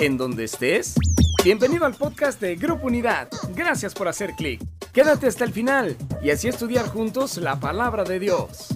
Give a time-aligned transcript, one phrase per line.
[0.00, 0.94] en donde estés.
[1.44, 3.28] Bienvenido al podcast de Grupo Unidad.
[3.54, 4.60] Gracias por hacer clic.
[4.92, 8.68] Quédate hasta el final y así estudiar juntos la palabra de Dios.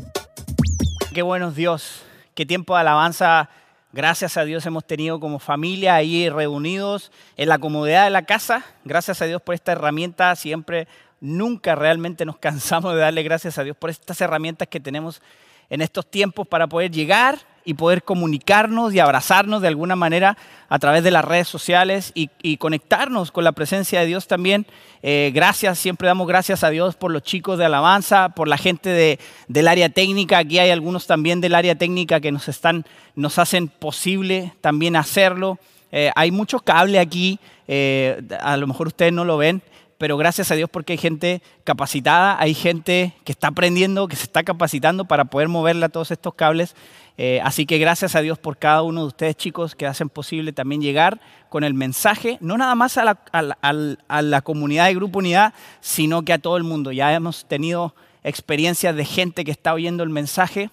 [1.14, 2.02] Qué buenos Dios,
[2.34, 3.50] qué tiempo de alabanza.
[3.92, 8.64] Gracias a Dios hemos tenido como familia ahí reunidos en la comodidad de la casa.
[8.84, 10.34] Gracias a Dios por esta herramienta.
[10.36, 10.88] Siempre,
[11.20, 15.22] nunca realmente nos cansamos de darle gracias a Dios por estas herramientas que tenemos
[15.70, 20.38] en estos tiempos para poder llegar y poder comunicarnos y abrazarnos de alguna manera
[20.68, 24.66] a través de las redes sociales y, conectarnos con la presencia de Dios también.
[25.02, 28.88] Eh, gracias, siempre damos gracias a Dios por los chicos de alabanza, por la gente
[28.88, 29.18] de,
[29.48, 30.38] del área técnica.
[30.38, 32.86] Aquí hay algunos también del área técnica que nos, están,
[33.16, 35.58] nos hacen posible también hacerlo.
[35.90, 39.60] Eh, hay mucho cable aquí, eh, a lo mejor ustedes no lo ven,
[39.98, 44.24] pero gracias a Dios porque hay gente capacitada, hay gente que está aprendiendo, que se
[44.24, 46.76] está capacitando para poder moverle a todos estos cables.
[47.18, 50.52] Eh, así que gracias a Dios por cada uno de ustedes chicos que hacen posible
[50.52, 56.22] también llegar con el mensaje, no nada más a la, comunidad de Grupo Unidad, sino
[56.22, 56.92] que a todo el mundo.
[56.92, 60.70] Ya hemos tenido experiencias de gente que está oyendo el mensaje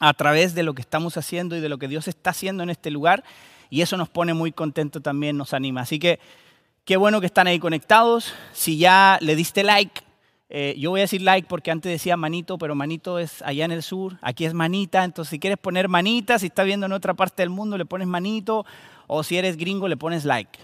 [0.00, 2.70] a través de lo que estamos haciendo y de lo que Dios está haciendo en
[2.70, 3.24] este lugar.
[3.68, 5.82] Y eso nos pone muy contentos también, nos anima.
[5.82, 6.18] Así que
[6.88, 8.32] Qué bueno que están ahí conectados.
[8.54, 10.00] Si ya le diste like,
[10.50, 13.72] eh, yo voy a decir like porque antes decía manito, pero manito es allá en
[13.72, 15.04] el sur, aquí es manita.
[15.04, 18.08] Entonces, si quieres poner manita, si estás viendo en otra parte del mundo, le pones
[18.08, 18.64] manito.
[19.06, 20.58] O si eres gringo, le pones like.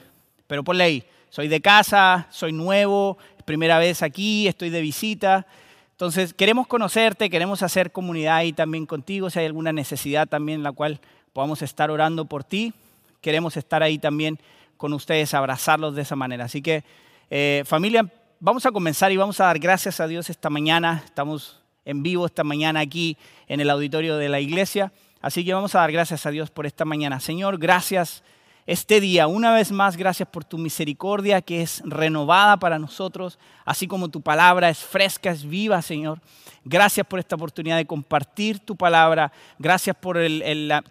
[0.47, 5.47] Pero ponle ahí, soy de casa, soy nuevo, primera vez aquí, estoy de visita.
[5.93, 9.31] Entonces, queremos conocerte, queremos hacer comunidad ahí también contigo.
[9.31, 11.01] Si hay alguna necesidad también en la cual
[11.33, 12.73] podamos estar orando por ti,
[13.21, 14.39] queremos estar ahí también
[14.77, 16.45] con ustedes, abrazarlos de esa manera.
[16.47, 16.85] Así que,
[17.31, 18.11] eh, familia,
[18.45, 21.03] vamos a comenzar y vamos a dar gracias a Dios esta mañana.
[21.07, 23.17] Estamos en vivo esta mañana aquí
[23.49, 24.93] en el auditorio de la iglesia.
[25.23, 27.21] Así que vamos a dar gracias a Dios por esta mañana.
[27.21, 28.23] Señor, gracias
[28.67, 29.27] este día.
[29.27, 34.21] Una vez más, gracias por tu misericordia que es renovada para nosotros, así como tu
[34.21, 36.21] palabra es fresca, es viva, Señor.
[36.65, 39.33] Gracias por esta oportunidad de compartir tu palabra.
[39.59, 40.19] Gracias por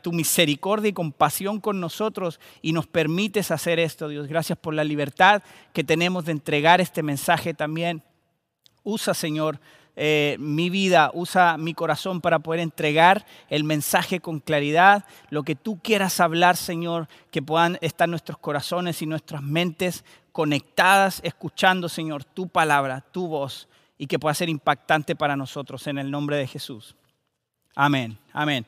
[0.01, 4.27] tu misericordia y compasión con nosotros y nos permites hacer esto, Dios.
[4.27, 5.41] Gracias por la libertad
[5.73, 8.03] que tenemos de entregar este mensaje también.
[8.83, 9.59] Usa, Señor,
[9.95, 15.55] eh, mi vida, usa mi corazón para poder entregar el mensaje con claridad, lo que
[15.55, 22.23] tú quieras hablar, Señor, que puedan estar nuestros corazones y nuestras mentes conectadas, escuchando, Señor,
[22.23, 23.67] tu palabra, tu voz,
[23.97, 26.95] y que pueda ser impactante para nosotros en el nombre de Jesús.
[27.75, 28.65] Amén, amén.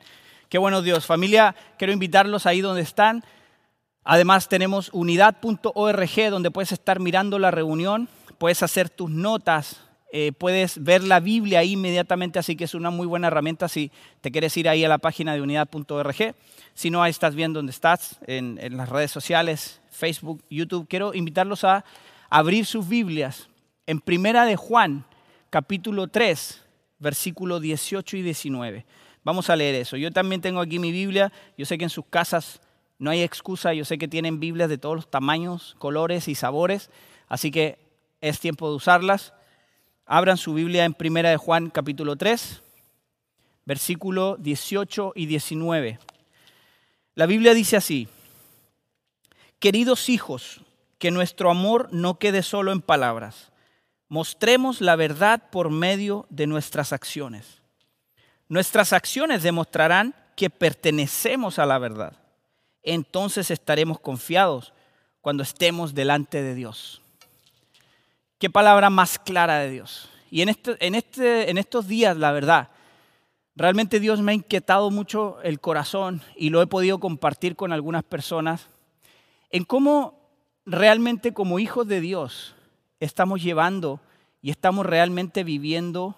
[0.48, 1.06] Qué bueno Dios.
[1.06, 3.24] Familia, quiero invitarlos ahí donde están.
[4.04, 8.08] Además tenemos unidad.org donde puedes estar mirando la reunión,
[8.38, 12.90] puedes hacer tus notas eh, puedes ver la Biblia ahí inmediatamente, así que es una
[12.90, 13.90] muy buena herramienta si
[14.20, 16.34] te quieres ir ahí a la página de unidad.org.
[16.74, 20.86] Si no, ahí estás bien donde estás, en, las redes sociales, Facebook, YouTube.
[20.88, 21.84] Quiero invitarlos a
[22.30, 23.48] abrir sus Biblias
[23.86, 25.04] en Primera de Juan,
[25.50, 26.62] capítulo 3,
[26.98, 28.86] versículo 18 y 19.
[29.24, 29.96] Vamos a leer eso.
[29.96, 31.32] Yo también tengo aquí mi Biblia.
[31.58, 32.60] Yo sé que en sus casas
[32.98, 33.74] no hay excusa.
[33.74, 36.90] Yo sé que tienen Biblias de todos los tamaños, colores y sabores.
[37.28, 37.78] Así que
[38.20, 39.32] es tiempo de usarlas.
[40.08, 42.62] Abran su Biblia en Primera de Juan capítulo 3,
[43.64, 45.98] versículo 18 y 19.
[47.16, 48.06] La Biblia dice así,
[49.58, 50.60] queridos hijos,
[50.98, 53.50] que nuestro amor no quede solo en palabras,
[54.08, 57.60] mostremos la verdad por medio de nuestras acciones.
[58.48, 62.12] Nuestras acciones demostrarán que pertenecemos a la verdad.
[62.84, 64.72] Entonces estaremos confiados
[65.20, 67.02] cuando estemos delante de Dios.
[68.38, 70.10] Qué palabra más clara de Dios.
[70.30, 72.68] Y en, este, en, este, en estos días, la verdad,
[73.54, 78.04] realmente Dios me ha inquietado mucho el corazón y lo he podido compartir con algunas
[78.04, 78.68] personas
[79.50, 80.20] en cómo
[80.66, 82.54] realmente como hijos de Dios
[83.00, 84.00] estamos llevando
[84.42, 86.16] y estamos realmente viviendo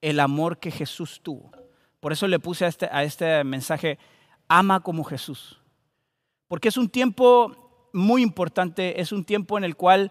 [0.00, 1.52] el amor que Jesús tuvo.
[2.00, 3.98] Por eso le puse a este, a este mensaje,
[4.48, 5.60] ama como Jesús.
[6.48, 10.10] Porque es un tiempo muy importante, es un tiempo en el cual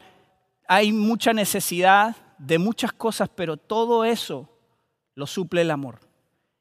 [0.72, 4.48] hay mucha necesidad de muchas cosas, pero todo eso
[5.16, 6.00] lo suple el amor.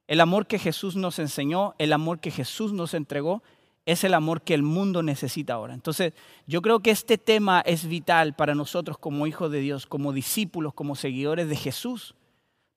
[0.06, 3.42] El amor que Jesús nos enseñó, el amor que Jesús nos entregó,
[3.84, 5.74] es el amor que el mundo necesita ahora.
[5.74, 6.14] Entonces,
[6.46, 10.72] yo creo que este tema es vital para nosotros como hijos de Dios, como discípulos,
[10.72, 12.14] como seguidores de Jesús,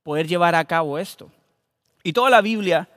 [0.03, 1.31] poder llevar a cabo esto.
[2.03, 2.89] Y toda la Biblia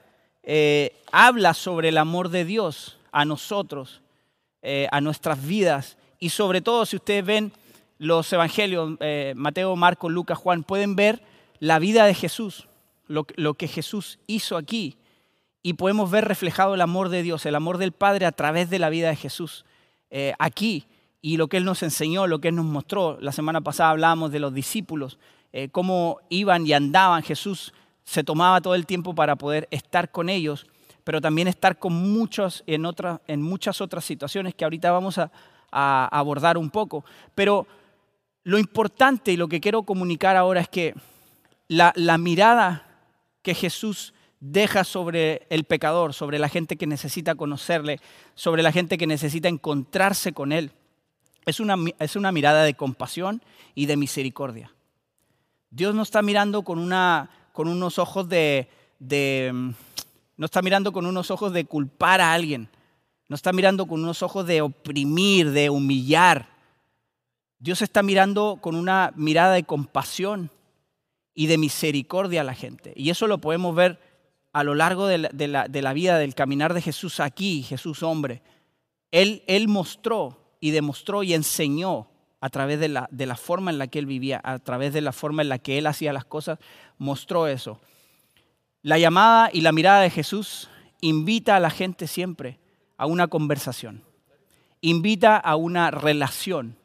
[0.43, 4.01] eh, habla sobre el amor de Dios a nosotros,
[4.61, 7.53] eh, a nuestras vidas, y sobre todo si ustedes ven
[7.97, 11.21] los evangelios, eh, Mateo, Marco, Lucas, Juan, pueden ver
[11.59, 12.67] la vida de Jesús,
[13.07, 14.97] lo, que Jesús hizo aquí.
[15.63, 18.79] Y podemos ver reflejado el amor de Dios, el amor del Padre a través de
[18.79, 19.65] la vida de Jesús.
[20.11, 20.85] eh, aquí
[21.25, 23.17] y lo que Él nos enseñó, lo que Él nos mostró.
[23.19, 25.17] La semana pasada hablábamos de los discípulos,
[25.53, 27.23] eh, cómo iban y andaban.
[27.23, 30.67] Jesús se tomaba todo el tiempo para poder estar con ellos,
[31.03, 32.85] pero también estar con muchos en,
[33.25, 35.31] en muchas otras situaciones que ahorita vamos a,
[35.71, 37.03] abordar un poco.
[37.33, 37.65] Pero
[38.45, 40.93] lo importante y lo que quiero comunicar ahora es que
[41.67, 42.87] la, mirada
[43.41, 47.99] que Jesús deja sobre el pecador, sobre la gente que necesita conocerle,
[48.35, 50.71] sobre la gente que necesita encontrarse con Él,
[51.47, 53.41] es una, es una mirada de compasión
[53.73, 54.71] y de misericordia.
[55.71, 58.69] Dios no está mirando con, una, con unos ojos de,
[59.51, 59.69] mm,
[60.37, 62.69] no está mirando con unos ojos de culpar a alguien,
[63.27, 66.54] no está mirando con unos ojos de oprimir, de humillar.
[67.59, 70.51] Dios está mirando con una mirada de compasión
[71.33, 72.93] y de misericordia a la gente.
[72.95, 73.99] Y eso lo podemos ver
[74.53, 78.41] a lo largo de la, vida, del caminar de Jesús aquí, Jesús hombre.
[79.11, 82.07] Él, él mostró y demostró y enseñó
[82.39, 82.87] a través de
[83.25, 85.77] la forma en la que él vivía, a través de la forma en la que
[85.77, 86.59] él hacía las cosas,
[86.97, 87.81] mostró eso.
[88.81, 90.69] La llamada y la mirada de Jesús
[91.01, 92.59] invita a la gente siempre
[92.97, 94.03] a una conversación,
[94.79, 96.77] invita a una relación,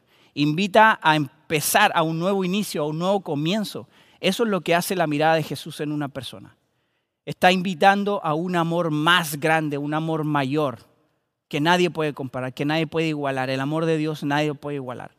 [0.42, 3.88] invita a empezar a un nuevo inicio, a un nuevo comienzo.
[4.20, 6.56] Eso es lo que hace la mirada de Jesús en una persona.
[7.24, 10.78] Está invitando a un amor más grande, un amor mayor,
[11.48, 13.50] que nadie puede comparar, que nadie puede igualar.
[13.50, 15.12] El amor de Dios nadie puede igualar.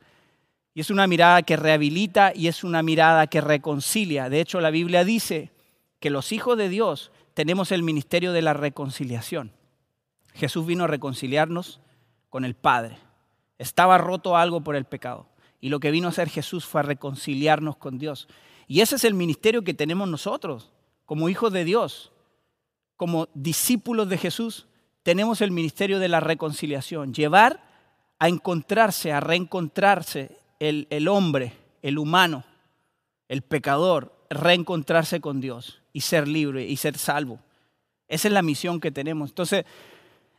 [0.74, 4.30] Y es una mirada que rehabilita y es una mirada que reconcilia.
[4.30, 5.52] De hecho, la Biblia dice
[6.00, 9.52] que los hijos de Dios tenemos el ministerio de la reconciliación.
[10.34, 11.82] Jesús vino a reconciliarnos
[12.30, 12.98] con el Padre.
[13.62, 15.28] Estaba roto algo por el pecado.
[15.60, 18.28] Y lo que vino a hacer Jesús fue a reconciliarnos con Dios.
[18.68, 20.72] Y ese es el ministerio que tenemos nosotros,
[21.06, 22.12] como hijos de Dios,
[22.98, 24.66] como discípulos de Jesús
[25.04, 27.64] tenemos el ministerio de la reconciliación, llevar
[28.18, 31.54] a encontrarse, a reencontrarse el, el hombre,
[31.84, 32.44] el humano,
[33.28, 37.40] el pecador, reencontrarse con Dios y ser libre y ser salvo.
[38.08, 39.30] Esa es la misión que tenemos.
[39.30, 39.66] Entonces,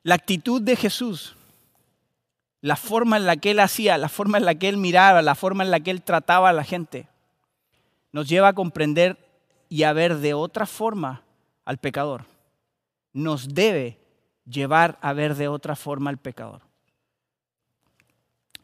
[0.02, 1.36] la actitud de Jesús,
[2.62, 5.34] la forma en la que él hacía, la forma en la que él miraba, la
[5.34, 7.08] forma en la que él trataba a la gente,
[8.12, 9.18] nos lleva a comprender
[9.68, 11.22] y a ver de otra forma
[11.64, 12.24] al pecador.
[13.12, 13.98] Nos debe
[14.46, 16.62] llevar a ver de otra forma al pecador.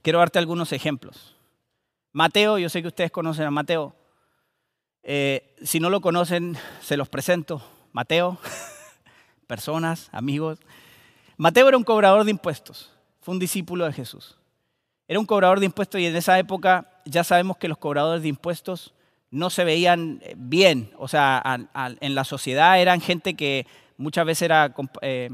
[0.03, 1.35] Quiero darte algunos ejemplos.
[2.13, 3.95] Mateo, yo sé que ustedes conocen a Mateo.
[5.03, 7.63] Eh, si no lo conocen, se los presento.
[7.93, 8.39] Mateo,
[9.49, 10.61] personas, amigos.
[11.37, 12.93] Mateo era un cobrador de impuestos,
[13.31, 14.37] un discípulo de Jesús.
[15.07, 18.29] Era un cobrador de impuestos y en esa época ya sabemos que los cobradores de
[18.29, 18.95] impuestos
[19.31, 20.91] no se veían bien.
[20.99, 21.43] O sea,
[22.01, 23.67] en la sociedad eran gente que
[23.97, 25.29] muchas veces era, eh,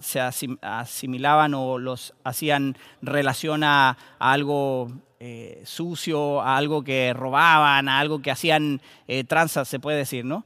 [0.00, 8.00] se asimilaban o los hacían relación a, algo eh, sucio, a algo que robaban, a
[8.00, 10.44] algo que hacían eh, tranzas, se puede decir, ¿no?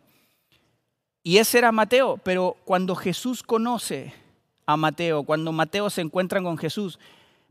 [1.24, 4.14] Y ese era Mateo, pero cuando Jesús conoce
[4.68, 6.98] a Mateo, cuando Mateo se encuentra con Jesús,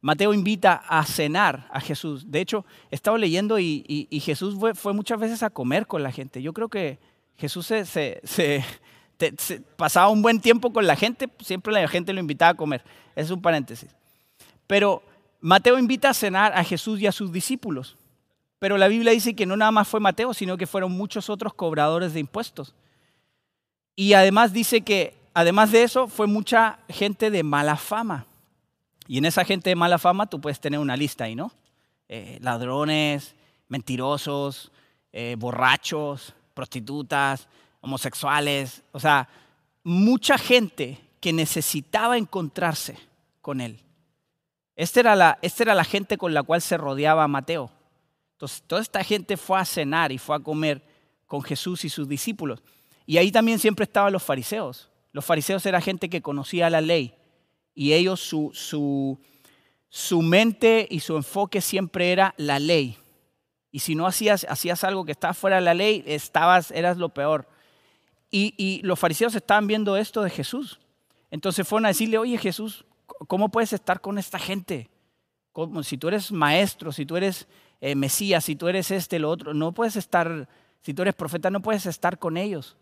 [0.01, 2.29] Mateo invita a cenar a Jesús.
[2.29, 6.43] De hecho, estaba leyendo y, Jesús fue, muchas veces a comer con la gente.
[6.43, 6.99] Yo creo que
[7.35, 8.63] Jesús se
[9.75, 12.83] pasaba un buen tiempo con la gente, siempre la gente lo invitaba a comer.
[13.15, 13.89] Es un paréntesis.
[14.67, 15.01] Pero
[15.41, 17.97] Mateo invita a cenar a Jesús y a sus discípulos.
[18.59, 21.55] Pero la Biblia dice que no nada más fue Mateo, sino que fueron muchos otros
[21.55, 22.75] cobradores de impuestos.
[23.95, 28.25] Y además dice que, además de eso, fue mucha gente de mala fama.
[29.07, 31.51] Y en esa gente de mala fama tú puedes tener una lista ahí, ¿no?
[32.09, 33.35] Eh, ladrones,
[33.67, 34.71] mentirosos,
[35.13, 37.47] eh, borrachos, prostitutas,
[37.81, 39.29] homosexuales, o sea,
[39.83, 42.97] mucha gente que necesitaba encontrarse
[43.39, 43.79] con él.
[44.75, 47.69] Esta era, la, esta era la gente con la cual se rodeaba Mateo.
[48.33, 50.81] Entonces, toda esta gente fue a cenar y fue a comer
[51.27, 52.63] con Jesús y sus discípulos.
[53.05, 54.89] Y ahí también siempre estaban los fariseos.
[55.11, 57.13] Los fariseos era gente que conocía la ley
[57.77, 59.19] y ellos, su, su,
[59.87, 62.97] su mente y su enfoque siempre era la ley.
[63.71, 67.09] Y si no hacías, hacías algo que estaba fuera de la ley, estabas, eras lo
[67.09, 67.47] peor.
[68.31, 70.79] Y, los fariseos estaban viendo esto de Jesús.
[71.29, 72.83] Entonces fueron a decirle, oye Jesús,
[73.27, 74.89] ¿cómo puedes estar con esta gente?
[75.51, 77.47] Como si tú eres maestro, si tú eres
[77.79, 80.49] eh, Mesías, si tú eres este, lo otro, no puedes estar,
[80.81, 82.75] si tú eres profeta, no puedes estar con ellos.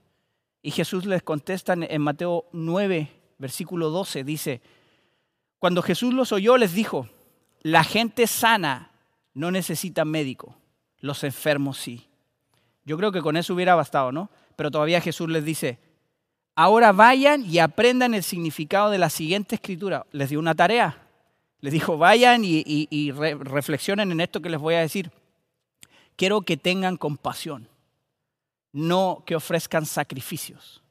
[0.66, 4.62] Y Jesús les contesta en Mateo 9, versículo 12, dice,
[5.60, 7.08] cuando Jesús los oyó, les dijo,
[7.62, 8.90] la gente sana
[9.36, 10.58] no necesita médico,
[11.02, 12.08] los enfermos sí.
[12.84, 14.32] Yo creo que con eso hubiera bastado, ¿no?
[14.56, 15.78] pero todavía Jesús les dice,
[16.56, 20.06] ahora vayan y aprendan el significado de la siguiente escritura.
[20.12, 20.98] Les dio una tarea.
[21.60, 25.12] Les dijo, vayan y, reflexionen en esto que les voy a decir.
[26.16, 27.68] Quiero que tengan compasión,
[28.76, 30.84] no que ofrezcan sacrificios.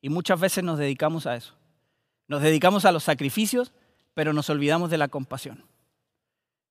[0.00, 1.54] Y muchas veces nos dedicamos a eso.
[2.26, 3.72] Nos dedicamos a los sacrificios,
[4.12, 5.64] pero nos olvidamos de la compasión.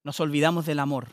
[0.04, 1.08] Nos olvidamos del amor.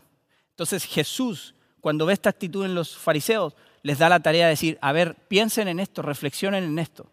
[0.51, 4.77] Entonces Jesús, cuando ve esta actitud en los fariseos, les da la tarea de decir,
[4.81, 7.09] a ver, piensen en esto, reflexionen en esto.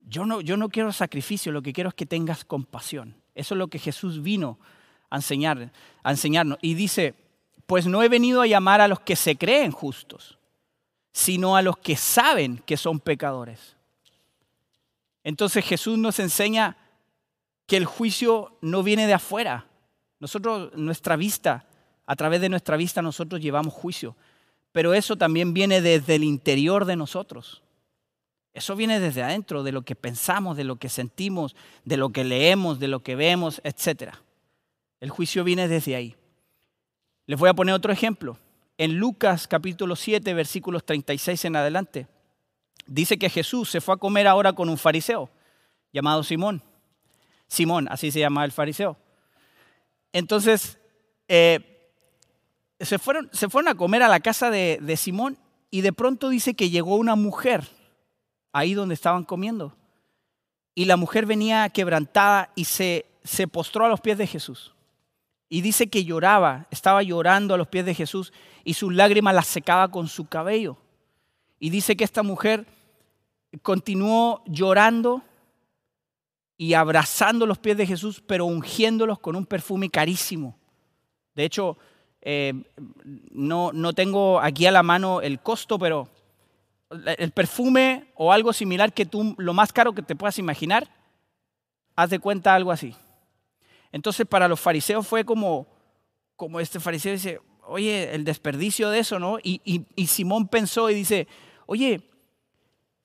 [0.00, 3.14] Yo no, yo no quiero sacrificio, lo que quiero es que tengas compasión.
[3.36, 4.58] Eso es lo que Jesús vino
[5.08, 5.70] a, enseñar,
[6.02, 6.58] a enseñarnos.
[6.62, 7.14] Y dice,
[7.66, 10.36] pues no he venido a llamar a los que se creen justos,
[11.16, 13.74] sino a los que saben que son pecadores.
[15.24, 16.76] Entonces Jesús nos enseña
[17.66, 19.64] que el juicio no viene de afuera.
[20.20, 21.64] Nosotros, nuestra vista,
[22.04, 24.14] a través de nuestra vista nosotros llevamos juicio,
[24.72, 27.62] pero eso también viene desde el interior de nosotros.
[28.52, 31.56] Eso viene desde adentro, de lo que pensamos, de lo que sentimos,
[31.86, 34.12] de lo que leemos, de lo que vemos, etc.
[35.00, 36.14] El juicio viene desde ahí.
[37.24, 38.38] Les voy a poner otro ejemplo.
[38.78, 42.06] En Lucas capítulo 7, versículos 36 en adelante,
[42.86, 45.30] dice que Jesús se fue a comer ahora con un fariseo
[45.92, 46.62] llamado Simón.
[47.48, 48.98] Simón, así se llama el fariseo.
[50.12, 50.78] Entonces,
[51.28, 51.90] eh,
[52.78, 55.38] se, fueron, se, fueron, a comer a la casa de, de Simón
[55.70, 57.66] y de pronto dice que llegó una mujer
[58.52, 59.74] ahí donde estaban comiendo.
[60.74, 64.75] Y la mujer venía quebrantada y se, se postró a los pies de Jesús.
[65.48, 68.32] Y dice que lloraba, estaba llorando a los pies de Jesús
[68.64, 70.76] y sus lágrimas las secaba con su cabello.
[71.58, 72.66] Y dice que esta mujer
[73.62, 75.22] continuó llorando
[76.56, 80.58] y abrazando los pies de Jesús, pero ungiéndolos con un perfume carísimo.
[81.34, 81.76] De hecho,
[82.22, 82.54] eh,
[83.30, 86.08] no, no tengo aquí a la mano el costo, pero
[87.18, 90.88] el perfume o algo similar que tú, lo más caro que te puedas imaginar,
[91.94, 92.94] haz de cuenta algo así.
[93.96, 95.66] Entonces para los fariseos fue como,
[96.36, 99.38] como este fariseo dice, oye, el desperdicio de eso, ¿no?
[99.42, 101.26] Y, Simón pensó y dice,
[101.64, 102.10] oye,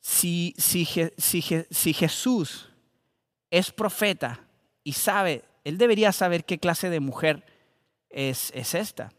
[0.02, 0.86] si, si,
[1.18, 2.70] si, Jesús
[3.50, 4.46] es profeta
[4.84, 7.46] y sabe, él debería saber qué clase de mujer
[8.10, 9.14] es, es esta.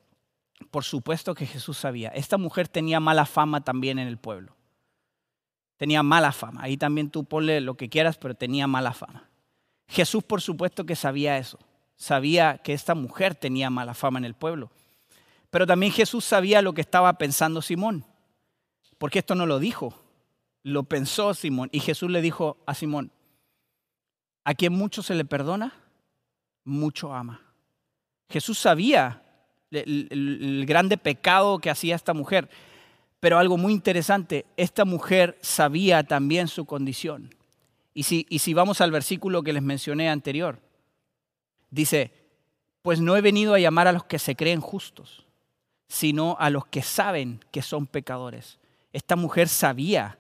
[0.70, 2.10] Por supuesto que Jesús sabía.
[2.10, 4.54] Esta mujer tenía mala fama también en el pueblo.
[5.78, 6.64] Tenía mala fama.
[6.64, 9.31] Ahí también tú ponle lo que quieras, pero tenía mala fama.
[9.88, 11.58] Jesús por supuesto que sabía eso.
[11.96, 14.70] Sabía que esta mujer tenía mala fama en el pueblo.
[15.50, 18.04] Pero también Jesús sabía lo que estaba pensando Simón.
[18.98, 19.94] Porque esto no lo dijo.
[20.62, 21.68] Lo pensó Simón.
[21.72, 23.12] Y Jesús le dijo a Simón,
[24.44, 25.72] a quien mucho se le perdona,
[26.64, 27.40] mucho ama.
[28.28, 29.22] Jesús sabía
[29.70, 32.48] el, grande pecado que hacía esta mujer.
[33.20, 37.34] Pero algo muy interesante, esta mujer sabía también su condición.
[37.94, 40.60] Y si, y si vamos al versículo que les mencioné anterior,
[41.70, 42.12] dice,
[42.82, 45.26] pues no he venido a llamar a los que se creen justos,
[45.88, 48.58] sino a los que saben que son pecadores.
[48.92, 50.18] Esta mujer sabía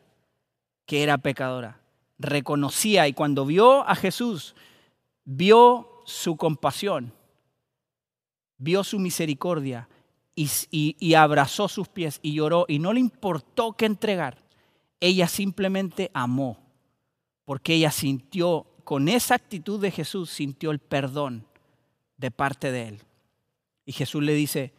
[0.86, 1.80] que era pecadora,
[2.18, 4.54] reconocía y cuando vio a Jesús,
[5.24, 7.12] vio su compasión
[8.62, 9.88] vio su misericordia
[10.34, 14.38] y, abrazó sus pies y lloró y no le importó qué entregar.
[15.00, 16.58] Ella simplemente amó,
[17.44, 21.46] porque ella sintió, con esa actitud de Jesús, sintió el perdón
[22.16, 23.00] de parte de él.
[23.84, 24.72] Y Jesús le dice,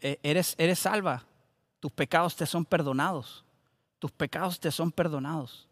[0.00, 1.26] e-, eres, eres salva,
[1.80, 3.44] tus pecados te son perdonados,
[3.98, 5.68] tus pecados te son perdonados.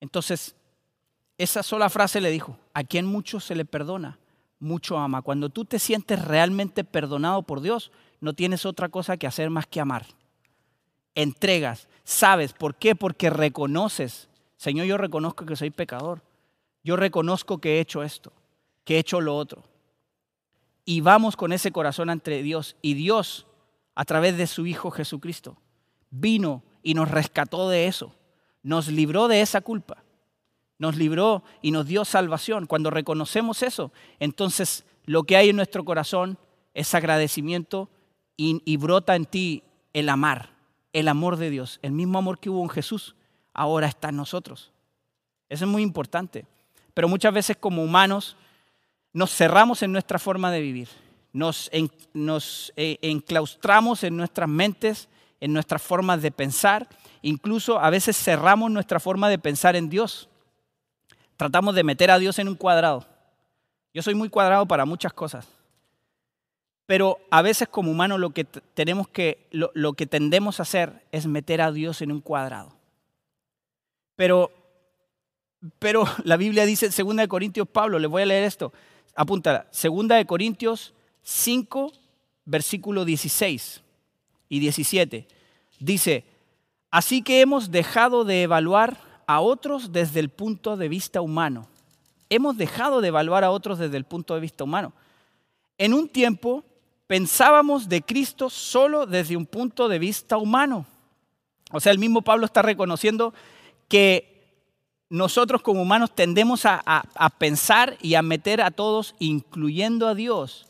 [0.00, 0.54] Entonces,
[1.38, 4.18] esa sola frase le dijo, a quien mucho se le perdona,
[4.58, 5.22] mucho ama.
[5.22, 9.66] Cuando tú te sientes realmente perdonado por Dios, no tienes otra cosa que hacer más
[9.66, 10.06] que amar.
[11.16, 12.94] Entregas, sabes, ¿por qué?
[12.94, 16.22] Porque reconoces, Señor, yo reconozco que soy pecador.
[16.84, 18.32] Yo reconozco que he hecho esto,
[18.84, 19.64] que he hecho lo otro.
[20.84, 22.76] Y vamos con ese corazón ante Dios.
[22.80, 23.48] Y Dios,
[23.96, 25.56] a través de su Hijo Jesucristo,
[26.10, 28.14] vino y nos rescató de eso.
[28.62, 30.04] Nos libró de esa culpa
[30.78, 32.66] nos libró y nos dio salvación.
[32.66, 36.38] Cuando reconocemos eso, entonces lo que hay en nuestro corazón
[36.74, 37.88] es agradecimiento
[38.36, 39.62] y, brota en ti
[39.94, 40.50] el amar,
[40.98, 41.78] el amor de Dios.
[41.82, 43.14] El mismo amor que hubo en Jesús,
[43.52, 44.72] ahora está en nosotros.
[45.48, 46.46] Eso es muy importante.
[46.94, 48.36] Pero muchas veces como humanos
[49.12, 50.88] nos cerramos en nuestra forma de vivir,
[51.32, 55.08] nos, eh, enclaustramos en nuestras mentes,
[55.40, 56.88] en nuestras formas de pensar,
[57.22, 60.28] incluso a veces cerramos nuestra forma de pensar en Dios
[61.36, 63.04] tratamos de meter a Dios en un cuadrado.
[63.92, 65.46] Yo soy muy cuadrado para muchas cosas.
[66.86, 71.02] Pero a veces como humanos lo que tenemos que lo, lo, que tendemos a hacer
[71.12, 72.72] es meter a Dios en un cuadrado.
[74.14, 74.52] Pero
[75.78, 78.72] pero la Biblia dice, 2 de Corintios, Pablo, les voy a leer esto,
[79.14, 81.92] apúntala, 2 de Corintios 5,
[82.44, 83.82] versículo 16
[84.48, 85.26] y 17,
[85.80, 86.24] dice,
[86.90, 91.66] así que hemos dejado de evaluar a otros desde el punto de vista humano.
[92.28, 94.92] Hemos dejado de evaluar a otros desde el punto de vista humano.
[95.78, 96.64] En un tiempo
[97.06, 100.86] pensábamos de Cristo solo desde un punto de vista humano.
[101.72, 103.34] O sea, el mismo Pablo está reconociendo
[103.88, 104.36] que
[105.08, 106.82] nosotros como humanos tendemos a,
[107.38, 110.66] pensar y a meter a todos, incluyendo a Dios,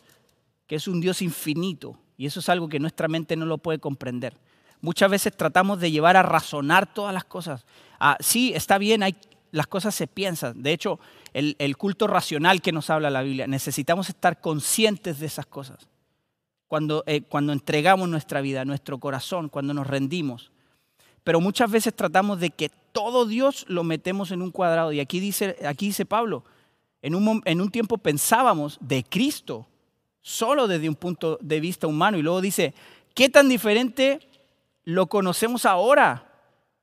[0.67, 1.97] que es un Dios infinito.
[2.17, 4.37] Y eso es algo que nuestra mente no lo puede comprender.
[4.81, 7.65] Muchas veces tratamos de llevar a razonar todas las cosas.
[7.99, 9.03] Ah, sí, está bien,
[9.51, 10.61] las cosas se piensan.
[10.61, 10.99] De hecho,
[11.33, 15.87] el, culto racional que nos habla la Biblia, necesitamos estar conscientes de esas cosas.
[16.67, 20.51] Cuando, eh, cuando entregamos nuestra vida, nuestro corazón, cuando nos rendimos.
[21.23, 24.91] Pero muchas veces tratamos de que todo Dios lo metemos en un cuadrado.
[24.91, 26.43] Y aquí dice, aquí dice Pablo,
[27.01, 29.67] en un, en un tiempo pensábamos de Cristo
[30.21, 32.17] solo desde un punto de vista humano.
[32.17, 32.73] Y luego dice,
[33.13, 34.19] ¿qué tan diferente
[34.83, 36.27] lo conocemos ahora?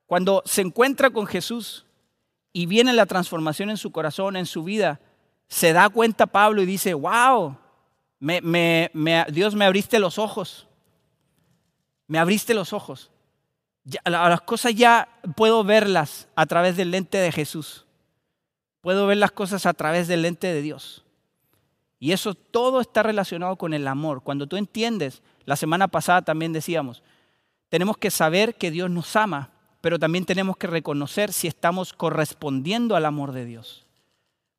[0.07, 1.85] Cuando se encuentra con Jesús
[2.53, 4.99] y viene la transformación en su corazón, en su vida,
[5.47, 7.57] se da cuenta Pablo y dice, wow,
[9.31, 10.67] Dios me abriste los ojos.
[12.07, 13.11] Me abriste los ojos
[14.05, 17.85] las cosas ya puedo verlas a través del lente de Jesús.
[18.81, 21.03] Puedo ver las cosas a través del lente de Dios.
[21.99, 24.21] Y eso todo está relacionado con el amor.
[24.21, 27.03] Cuando tú entiendes, la semana pasada también decíamos,
[27.69, 29.51] tenemos que saber que Dios nos ama,
[29.81, 33.85] pero también tenemos que reconocer si estamos correspondiendo al amor de Dios.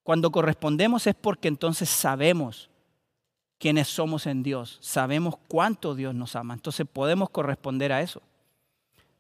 [0.02, 2.70] Cuando correspondemos es porque entonces sabemos
[3.59, 8.23] quiénes somos en Dios, sabemos cuánto Dios nos ama, entonces podemos corresponder a eso.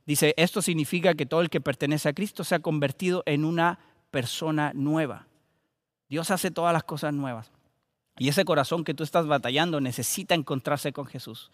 [0.06, 3.80] Dice, esto significa que todo el que pertenece a Cristo se ha convertido en una
[4.12, 5.26] persona nueva.
[6.08, 7.50] Dios hace todas las cosas nuevas.
[8.18, 11.50] Y ese corazón que tú estás batallando necesita encontrarse con Jesús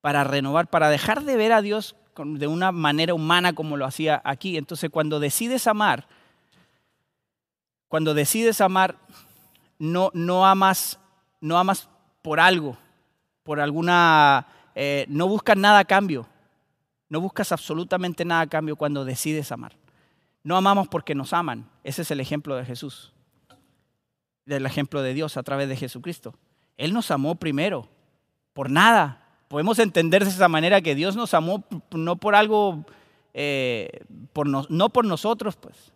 [0.00, 4.22] para renovar, para dejar de ver a Dios de una manera humana como lo hacía
[4.24, 4.56] aquí.
[4.56, 6.08] Entonces cuando decides amar,
[7.88, 8.96] cuando decides amar,
[9.78, 10.98] no, no, amas,
[11.40, 11.88] no amas
[12.26, 12.76] por algo,
[13.44, 16.26] por alguna, eh, no buscas nada a cambio
[17.08, 19.76] no buscas absolutamente nada a cambio cuando decides amar.
[20.42, 21.68] No amamos porque nos aman.
[21.84, 23.12] Ese es el ejemplo de Jesús.
[24.46, 26.34] El ejemplo de Dios a través de Jesucristo.
[26.76, 27.88] Él nos amó primero,
[28.52, 29.22] por nada.
[29.48, 32.84] Podemos entender de esa manera que Dios nos amó no por algo,
[33.34, 35.92] eh, por no por nosotros, pues.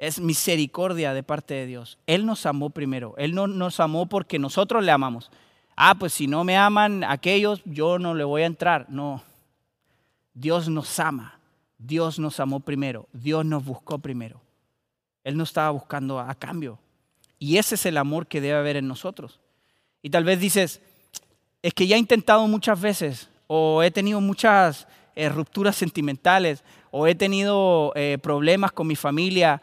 [0.00, 1.98] Es misericordia de parte de Dios.
[2.06, 3.14] Él nos amó primero.
[3.18, 5.30] Él no nos amó porque nosotros le amamos.
[5.76, 8.86] Ah, pues si no me aman aquellos, yo no le voy a entrar.
[8.88, 9.22] No,
[10.32, 11.38] Dios nos ama.
[11.76, 13.08] Dios nos amó primero.
[13.12, 14.40] Dios nos buscó primero.
[15.22, 16.78] Él no estaba buscando a cambio.
[17.38, 19.38] Y ese es el amor que debe haber en nosotros.
[20.00, 20.80] Y tal vez dices,
[21.60, 27.06] es que ya he intentado muchas veces, o he tenido muchas eh, rupturas sentimentales, o
[27.06, 29.60] he tenido eh, problemas con mi familia,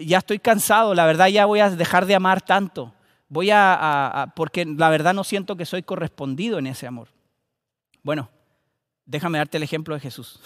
[0.00, 2.94] ya estoy cansado, la verdad ya voy a dejar de amar tanto.
[3.28, 7.08] Voy a, porque la verdad no siento que soy correspondido en ese amor.
[8.02, 8.30] Bueno,
[9.06, 10.40] Déjame darte el ejemplo de Jesús.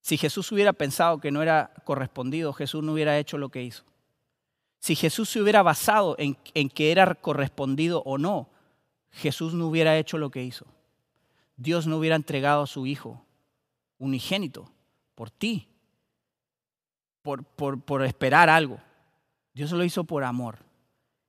[0.00, 3.84] Si Jesús hubiera pensado que no era correspondido, Jesús no hubiera hecho lo que hizo.
[4.78, 6.36] Si Jesús se hubiera basado en,
[6.68, 8.48] que era correspondido o no,
[9.10, 10.66] Jesús no hubiera hecho lo que hizo.
[11.56, 13.24] Dios no hubiera entregado a su Hijo
[13.98, 14.70] unigénito
[15.14, 15.68] por ti,
[17.26, 18.78] por, esperar algo.
[19.52, 20.58] Dios lo hizo por amor.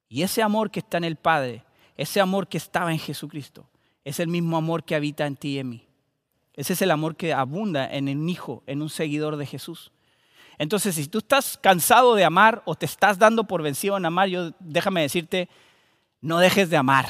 [0.07, 1.63] Y ese amor que está en el Padre,
[1.95, 3.67] ese amor que estaba en Jesucristo,
[4.03, 5.88] es el mismo amor que habita en ti y en mí.
[6.53, 9.91] Ese es el amor que abunda en un hijo, en un seguidor de Jesús.
[10.57, 14.27] Entonces, si tú estás cansado de amar o te estás dando por vencido en amar,
[14.27, 15.49] yo déjame decirte,
[16.21, 17.07] no dejes de amar.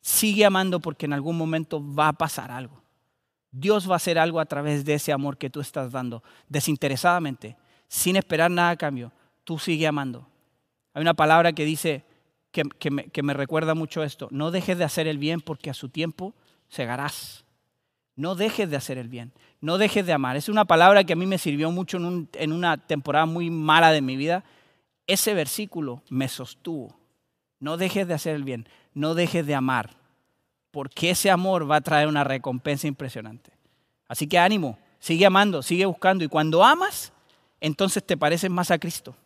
[0.00, 2.84] Sigue amando porque en algún momento va a pasar algo.
[3.50, 7.56] Dios va a hacer algo a través de ese amor que tú estás dando, desinteresadamente,
[7.94, 9.12] sin esperar nada a cambio.
[9.44, 10.26] Tú sigue amando.
[10.94, 12.04] Hay una palabra que dice,
[12.50, 14.26] que, me, recuerda mucho esto.
[14.32, 16.34] No dejes de hacer el bien porque a su tiempo
[16.68, 17.44] segarás.
[18.16, 19.32] No dejes de hacer el bien.
[19.60, 20.36] No dejes de amar.
[20.36, 24.02] Es una palabra que a mí me sirvió mucho en una temporada muy mala de
[24.02, 24.42] mi vida.
[25.06, 26.98] Ese versículo me sostuvo.
[27.60, 28.68] No dejes de hacer el bien.
[28.92, 29.90] No dejes de amar.
[30.72, 33.52] Porque ese amor va a traer una recompensa impresionante.
[34.08, 34.78] Así que ánimo.
[34.98, 36.24] Sigue amando, sigue buscando.
[36.24, 37.13] Y cuando amas,
[37.64, 39.16] entonces te pareces más a Cristo.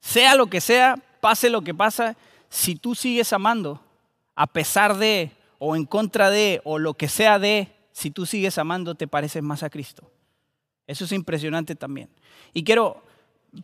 [0.00, 2.14] Sea lo que sea, pase lo que pasa,
[2.50, 3.80] si tú sigues amando,
[4.34, 8.58] a pesar de, o en contra de, o lo que sea de, si tú sigues
[8.58, 10.10] amando, te pareces más a Cristo.
[10.86, 12.10] Eso es impresionante también.
[12.52, 13.02] Y quiero,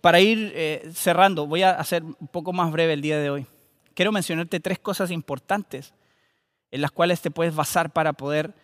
[0.01, 3.47] para ir eh, cerrando, voy a hacer un poco más breve el día de hoy.
[3.93, 5.93] Quiero mencionarte tres cosas importantes
[6.71, 8.55] en las cuales te puedes basar para poder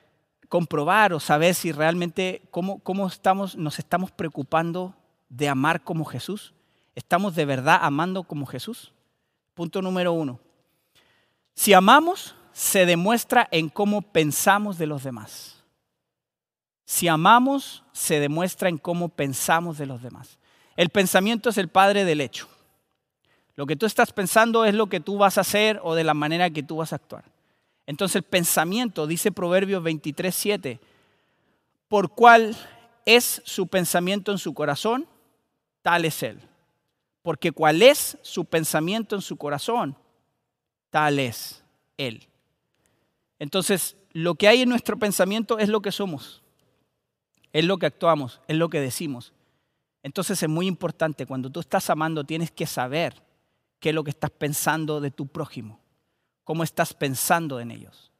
[0.48, 4.94] comprobar o saber si realmente cómo, cómo estamos, nos estamos preocupando
[5.28, 6.54] de amar como Jesús.
[6.94, 8.92] ¿Estamos de verdad amando como Jesús?
[9.54, 10.40] Punto número uno.
[11.54, 15.64] Si amamos, se demuestra en cómo pensamos de los demás.
[16.84, 20.38] Si amamos, se demuestra en cómo pensamos de los demás.
[20.76, 22.48] El pensamiento es el padre del hecho.
[23.56, 26.14] Lo que tú estás pensando es lo que tú vas a hacer o de la
[26.14, 27.24] manera que tú vas a actuar.
[27.86, 30.80] Entonces el pensamiento, dice Proverbios 23, 7,
[31.88, 32.56] por cuál
[33.04, 35.06] es su pensamiento en su corazón,
[35.82, 36.40] tal es él.
[37.22, 39.96] Porque cuál es su pensamiento en su corazón,
[40.90, 41.62] tal es
[41.96, 42.26] él.
[43.38, 46.42] Entonces, lo que hay en nuestro pensamiento es lo que somos,
[47.52, 49.32] es lo que actuamos, es lo que decimos.
[50.02, 53.22] Entonces es muy importante, cuando tú estás amando, tienes que saber
[53.80, 55.80] qué es lo que estás pensando de tu prójimo
[56.46, 58.12] cómo estás pensando en ellos.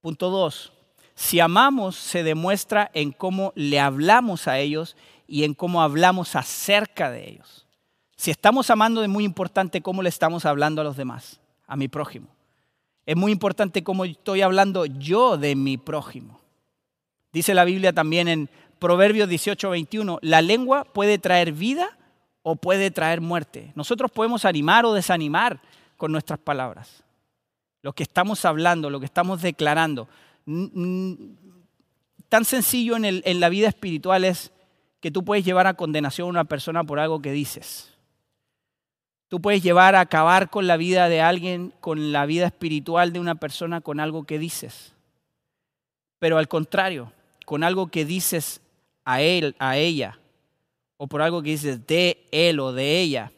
[0.00, 0.72] Punto dos,
[1.16, 4.96] si amamos se demuestra en cómo le hablamos a ellos
[5.26, 7.66] y en cómo hablamos acerca de ellos.
[8.16, 11.88] Si estamos amando es muy importante cómo le estamos hablando a los demás, a mi
[11.88, 12.28] prójimo.
[13.04, 16.40] Es muy importante cómo estoy hablando yo de mi prójimo.
[17.32, 21.98] Dice la Biblia también en Proverbios 18, 21, la lengua puede traer vida
[22.42, 23.72] o puede traer muerte.
[23.74, 25.60] Nosotros podemos animar o desanimar
[26.00, 27.04] con nuestras palabras.
[27.82, 30.08] Lo que estamos hablando, lo que estamos declarando.
[30.46, 31.36] Tan
[32.46, 34.50] sencillo en, la vida espiritual es
[35.00, 37.92] que tú puedes llevar a condenación a una persona por algo que dices.
[39.28, 43.20] Tú puedes llevar a acabar con la vida de alguien, con la vida espiritual de
[43.20, 44.94] una persona con algo que dices.
[46.18, 47.12] Pero al contrario,
[47.44, 48.62] con algo que dices
[49.04, 50.18] a él, a ella,
[50.96, 53.32] o por algo que dices de él o de ella,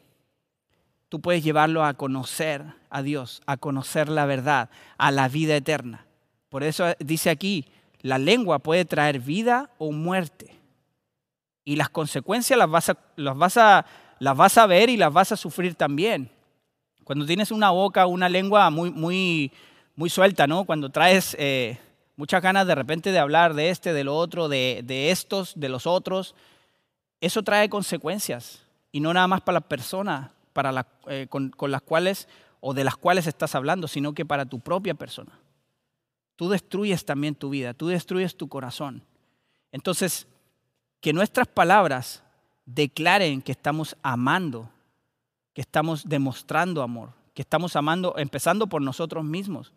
[1.13, 6.07] tú puedes llevarlo a conocer a Dios, a conocer la verdad, a la vida eterna.
[6.49, 7.67] Por eso dice aquí,
[8.01, 10.59] la lengua puede traer vida o muerte.
[11.63, 13.85] Y las consecuencias las vas a, las vas a,
[14.17, 16.31] las vas a ver y las vas a sufrir también.
[17.03, 19.51] Cuando tienes una boca, una lengua muy, muy,
[19.95, 20.65] muy suelta, ¿no?
[20.65, 21.77] Cuando traes eh,
[22.15, 25.69] muchas ganas de repente de hablar de este, de lo otro, de, de estos, de
[25.69, 26.33] los otros,
[27.21, 28.63] eso trae consecuencias.
[28.91, 32.27] Y no nada más para la persona, para eh, con, con las cuales
[32.61, 35.37] o de las cuales estás hablando, sino que para tu propia persona.
[36.35, 39.03] Tú destruyes también tu vida, tú destruyes tu corazón.
[39.71, 40.27] Entonces,
[41.01, 42.23] que nuestras palabras
[42.65, 44.69] declaren que estamos amando,
[45.53, 49.73] que estamos demostrando amor, que estamos amando, empezando por nosotros mismos,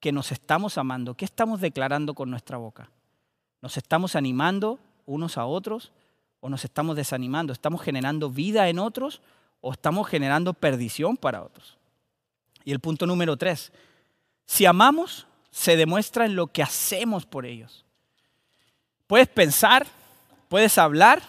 [0.00, 1.14] que nos estamos amando.
[1.14, 2.90] ¿Qué estamos declarando con nuestra boca?
[3.62, 5.92] ¿Nos estamos animando unos a otros
[6.40, 7.52] o nos estamos desanimando?
[7.52, 9.22] ¿Estamos generando vida en otros
[9.60, 11.76] o estamos generando perdición para otros.
[12.64, 13.72] Y el punto número tres,
[14.44, 17.84] si amamos, se demuestra en lo que hacemos por ellos.
[19.06, 19.86] Puedes pensar,
[20.48, 21.22] puedes hablar,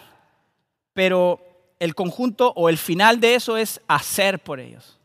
[0.92, 1.40] pero
[1.78, 4.98] el conjunto o el final de eso es hacer por ellos.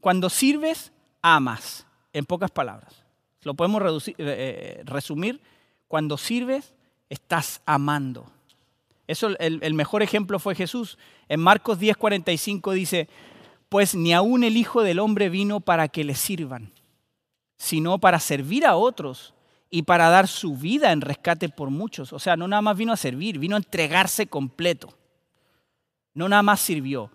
[0.00, 3.04] Cuando sirves, amas, en pocas palabras.
[3.42, 5.40] Lo podemos eh, eh, resumir,
[5.88, 6.74] cuando sirves,
[7.08, 8.30] estás amando.
[9.10, 10.96] Eso, el, mejor ejemplo fue Jesús.
[11.28, 13.08] En Marcos 10:45 dice,
[13.68, 16.72] pues ni aún el Hijo del Hombre vino para que le sirvan,
[17.56, 19.34] sino para servir a otros
[19.68, 22.12] y para dar su vida en rescate por muchos.
[22.12, 24.96] O sea, no nada más vino a servir, vino a entregarse completo.
[26.14, 27.10] No nada más sirvió,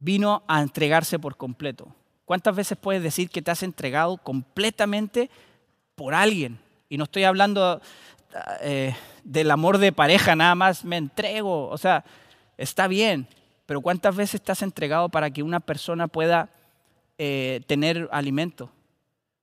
[0.00, 1.94] vino a entregarse por completo.
[2.24, 5.30] ¿Cuántas veces puedes decir que te has entregado completamente
[5.94, 6.58] por alguien?
[6.88, 7.80] Y no estoy hablando
[8.62, 11.68] eh, del amor de pareja, nada más me entrego.
[11.68, 12.04] O sea,
[12.56, 13.26] está bien,
[13.66, 16.50] pero ¿cuántas veces has entregado para que una persona pueda
[17.18, 18.70] eh, tener alimento?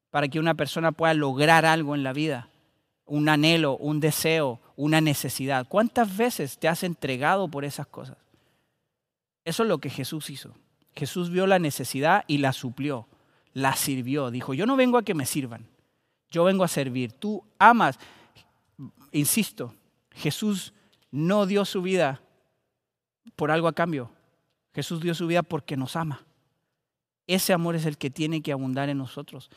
[0.10, 2.50] Para que una persona pueda lograr algo en la vida,
[3.06, 5.68] un anhelo, un deseo, una necesidad.
[5.68, 8.18] ¿Cuántas veces te has entregado por esas cosas?
[9.46, 10.54] Eso es lo que Jesús hizo.
[10.94, 13.08] Jesús vio la necesidad y la suplió,
[13.54, 14.30] la sirvió.
[14.32, 15.68] Dijo, yo no vengo a que me sirvan,
[16.30, 17.14] yo vengo a servir.
[17.14, 17.98] Tú amas
[19.20, 19.74] insisto,
[20.12, 20.74] Jesús
[21.12, 22.22] no dio su vida
[23.36, 24.12] por algo a cambio.
[24.74, 26.26] Jesús dio su vida porque nos ama.
[27.26, 29.50] Ese amor es el que tiene que abundar en nosotros.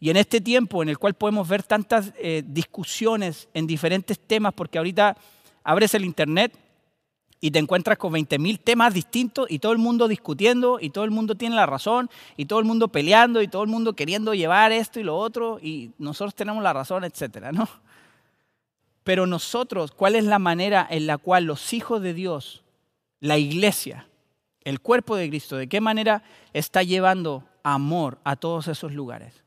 [0.00, 4.54] Y en este tiempo en el cual podemos ver tantas eh, discusiones en diferentes temas,
[4.54, 5.16] porque ahorita
[5.64, 6.56] abres el Internet
[7.40, 11.10] y te encuentras con 20.000 temas distintos y todo el mundo discutiendo y todo el
[11.10, 14.72] mundo tiene la razón y todo el mundo peleando y todo el mundo queriendo llevar
[14.72, 17.68] esto y lo otro y nosotros tenemos la razón, etcétera, ¿no?
[19.08, 22.62] Pero nosotros, ¿cuál es la manera en la cual los hijos de Dios,
[23.20, 24.06] la iglesia,
[24.64, 29.42] el cuerpo de Cristo, de qué manera está llevando amor a todos esos lugares?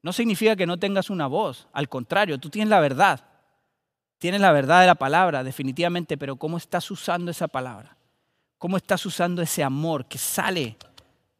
[0.00, 3.22] No significa que no tengas una voz, al contrario, tú tienes la verdad.
[4.16, 7.98] Tienes la verdad de la palabra, definitivamente, pero ¿cómo estás usando esa palabra?
[8.56, 10.78] ¿Cómo estás usando ese amor que sale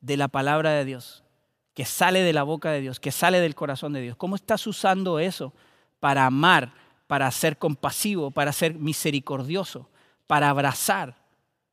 [0.02, 1.24] de la palabra de Dios,
[1.72, 4.16] que sale de la boca de Dios, que sale del corazón de Dios?
[4.18, 5.54] ¿Cómo estás usando eso
[6.00, 6.82] para amar
[7.12, 9.90] para ser compasivo, para ser misericordioso,
[10.27, 11.14] para abrazar.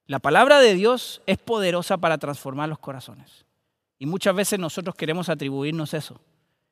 [0.06, 3.46] La palabra de Dios es poderosa para transformar los corazones.
[4.00, 6.20] Y muchas veces nosotros queremos atribuirnos eso,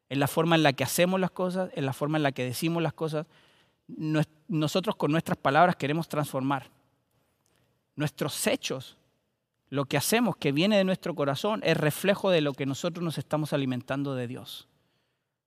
[0.09, 2.43] en la forma en la que hacemos las cosas, en la forma en la que
[2.43, 3.25] decimos las cosas.
[4.49, 6.69] Nosotros con nuestras palabras queremos transformar.
[7.95, 8.97] Nuestros hechos,
[9.69, 13.17] lo que hacemos que viene de nuestro corazón, es reflejo de lo que nosotros nos
[13.17, 14.67] estamos alimentando de Dios.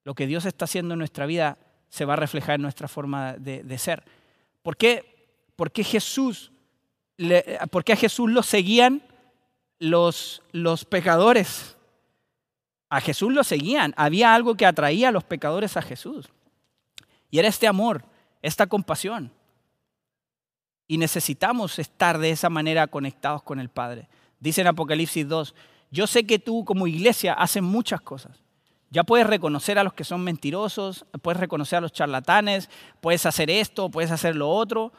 [0.05, 1.59] Lo que Dios está haciendo en nuestra vida
[1.91, 4.05] se va a reflejar en nuestra forma de, ser.
[4.63, 6.53] ¿Por qué, por qué Jesús,
[7.71, 9.03] por qué a Jesús lo seguían
[9.79, 11.77] los, los pecadores?
[12.89, 13.93] A Jesús lo seguían.
[13.97, 16.29] Había algo que atraía a los pecadores a Jesús.
[17.31, 18.05] Y era este amor,
[18.41, 19.33] esta compasión.
[20.87, 24.09] Y necesitamos estar de esa manera conectados con el Padre.
[24.39, 25.55] Dice en Apocalipsis 2,
[25.91, 28.43] yo sé que tú como iglesia haces muchas cosas.
[28.91, 32.69] Ya puedes reconocer a los que son mentirosos, puedes reconocer a los charlatanes,
[33.01, 34.93] puedes hacer esto, puedes hacer lo otro,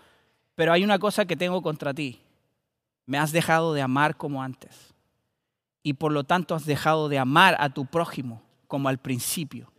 [0.56, 2.22] pero hay una cosa que tengo contra ti.
[3.06, 4.94] Me has dejado de amar como antes.
[5.84, 9.72] Y por lo tanto has dejado de amar a tu prójimo como al principio.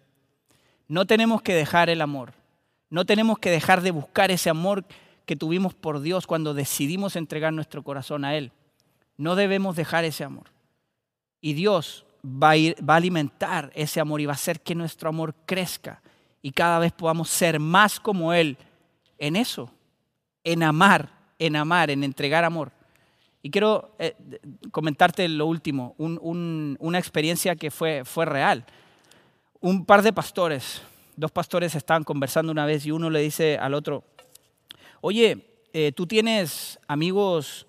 [0.88, 2.34] No tenemos que dejar el amor.
[2.90, 4.84] No tenemos que dejar de buscar ese amor
[5.24, 8.52] que tuvimos por Dios cuando decidimos entregar nuestro corazón a Él.
[9.16, 10.50] No debemos dejar ese amor.
[11.40, 16.02] Y Dios va a, alimentar ese amor y va a hacer que nuestro amor crezca
[16.40, 18.56] y cada vez podamos ser más como Él
[19.18, 19.70] en eso,
[20.44, 22.72] en amar, en amar, en entregar amor.
[23.42, 24.14] Y quiero eh,
[24.70, 28.64] comentarte lo último, una experiencia que fue, fue real.
[29.60, 30.82] Un par de pastores,
[31.16, 34.04] dos pastores estaban conversando una vez y uno le dice al otro,
[35.00, 37.66] oye, eh, tú tienes amigos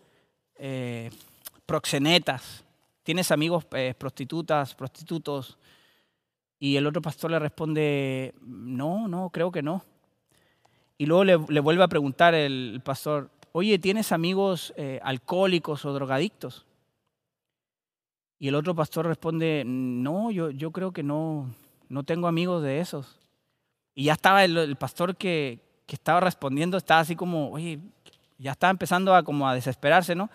[0.56, 1.10] eh,
[1.66, 2.63] proxenetas,
[3.04, 5.58] ¿Tienes amigos eh, prostitutas, prostitutos?
[6.58, 9.84] Y el otro pastor le responde, no, no, creo que no.
[10.98, 16.66] Y luego le, vuelve a preguntar el pastor, oye, ¿tienes amigos eh, alcohólicos o drogadictos?
[18.40, 21.54] Y el otro pastor responde, no, yo, yo creo que no,
[21.90, 23.20] no tengo amigos de esos.
[23.96, 27.80] Y ya estaba el, pastor que, que, estaba respondiendo, estaba así como, oye,
[28.38, 30.30] ya estaba empezando a, como a desesperarse, ¿no?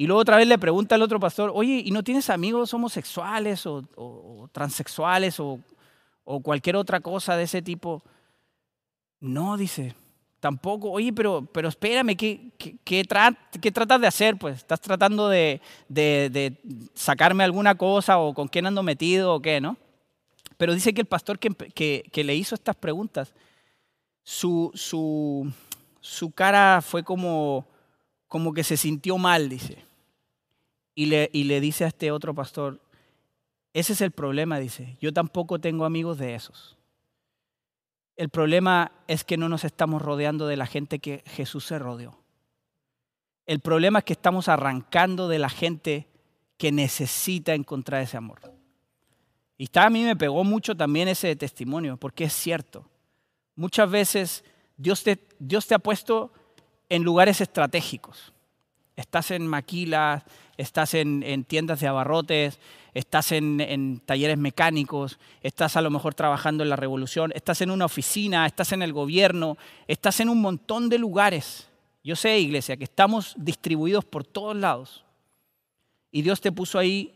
[0.00, 3.66] Y luego otra vez le pregunta al otro pastor, oye, ¿y no tienes amigos homosexuales
[3.66, 5.60] o, transexuales o,
[6.42, 8.02] cualquier otra cosa de ese tipo?
[9.20, 9.94] No, dice,
[10.40, 10.90] tampoco.
[10.90, 14.38] Oye, pero, pero espérame, ¿qué, tratas de hacer?
[14.38, 15.60] Pues, ¿estás tratando de,
[16.94, 19.76] sacarme alguna cosa o con quién ando metido o qué, no?
[20.56, 23.34] Pero dice que el pastor que, le hizo estas preguntas,
[24.22, 25.52] su, su,
[26.00, 27.66] su cara fue como,
[28.28, 29.89] como que se sintió mal, dice
[31.00, 32.78] y le, dice a este otro pastor,
[33.72, 36.76] ese es el problema, dice, yo tampoco tengo amigos de esos.
[38.16, 42.18] El problema es que no nos estamos rodeando de la gente que Jesús se rodeó.
[43.46, 46.06] El problema es que estamos arrancando de la gente
[46.58, 48.40] que necesita encontrar ese amor.
[49.56, 52.90] Y está, a mí me pegó mucho también ese testimonio, porque es cierto.
[53.56, 54.44] Muchas veces
[54.76, 56.30] Dios te, Dios te ha puesto
[56.90, 58.34] en lugares estratégicos.
[58.96, 60.24] Estás en maquilas,
[60.60, 62.58] estás en, tiendas de abarrotes,
[62.94, 67.86] estás en, talleres mecánicos, estás a lo mejor trabajando en la revolución, estás en una
[67.86, 69.56] oficina, estás en el gobierno,
[69.88, 71.68] estás en un montón de lugares.
[72.04, 75.04] Yo sé, iglesia, que estamos distribuidos por todos lados.
[76.12, 77.14] Y Dios te puso ahí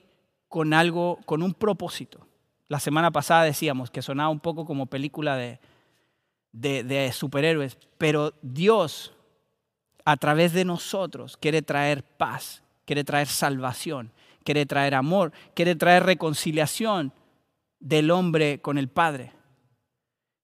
[0.48, 2.26] con algo, con un propósito.
[2.68, 9.12] La semana pasada decíamos que sonaba un poco como película de, superhéroes, pero Dios
[10.04, 14.12] a través de nosotros quiere traer paz, quiere traer salvación,
[14.44, 17.12] quiere traer amor, quiere traer reconciliación
[17.80, 19.32] del hombre con el Padre.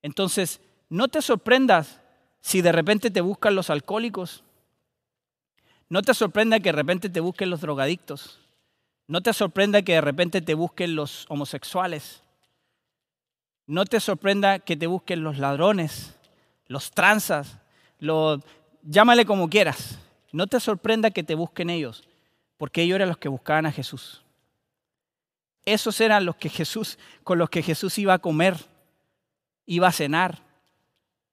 [0.03, 2.00] Entonces, no te sorprendas
[2.40, 4.44] si de repente te buscan los alcohólicos.
[5.88, 8.40] No te sorprenda que de repente te busquen los drogadictos.
[9.07, 12.22] No te sorprenda que de repente te busquen los homosexuales.
[13.66, 16.16] No te sorprenda que te busquen los ladrones,
[16.66, 17.59] los tranzas,
[17.98, 18.40] los
[18.83, 19.98] llámale como quieras.
[20.33, 22.05] No te sorprenda que te busquen ellos,
[22.61, 24.23] porque ellos eran los que buscaban a Jesús.
[25.64, 28.55] Esos eran los que Jesús, con los que Jesús iba a comer,
[29.64, 30.42] iba a cenar.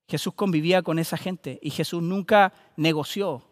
[0.08, 3.46] Jesús convivía con esa gente y Jesús nunca negoció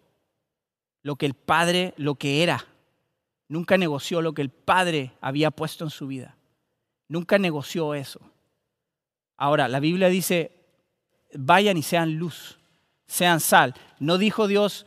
[1.02, 2.66] lo que el Padre, lo que era.
[3.50, 6.38] Nunca negoció lo que el Padre había puesto en su vida.
[7.10, 8.22] Nunca negoció eso.
[9.36, 10.54] Ahora, la Biblia dice,
[11.34, 12.58] vayan y sean luz,
[13.06, 13.76] sean sal.
[14.00, 14.86] No dijo Dios,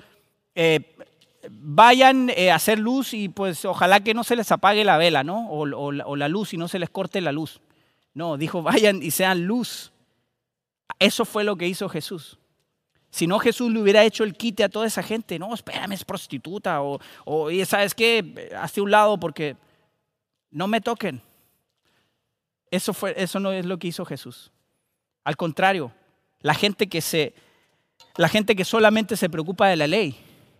[0.54, 0.94] eh,
[1.50, 5.24] vayan eh, a hacer luz y pues ojalá que no se les apague la vela,
[5.24, 5.48] ¿no?
[5.50, 7.60] O, la luz y no se les corte la luz.
[8.14, 9.92] No, dijo, vayan y sean luz.
[10.98, 12.38] Eso fue lo que hizo Jesús.
[13.10, 15.38] Si no, Jesús le hubiera hecho el quite a toda esa gente.
[15.38, 16.82] No, espérame, es prostituta.
[16.82, 18.50] O, o ¿sabes qué?
[18.56, 19.56] Hacia un lado porque
[20.50, 21.22] no me toquen.
[22.70, 24.50] Eso, fue, eso no es lo que hizo Jesús.
[25.24, 25.92] Al contrario,
[26.40, 27.34] la gente que se,
[28.16, 30.16] la gente que solamente se preocupa de la ley,